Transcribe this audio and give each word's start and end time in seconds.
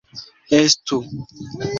Estu! 0.59 0.97